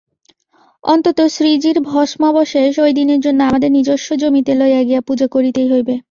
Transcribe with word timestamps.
অন্তত 0.83 1.19
শ্রীজীর 1.27 1.77
ভস্মাবশেষ 1.89 2.73
ঐ 2.79 2.97
দিনের 2.97 3.19
জন্য 3.21 3.39
আমাদের 3.43 3.69
নিজস্ব 3.71 4.09
জমিতে 4.21 4.53
লইয়া 4.55 4.81
গিয়া 4.83 5.01
পূজা 5.07 5.27
করিতেই 5.27 5.67
হইবে। 5.73 5.93